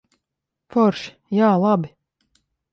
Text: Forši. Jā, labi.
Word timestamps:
Forši. 0.77 1.13
Jā, 1.41 1.53
labi. 1.67 1.95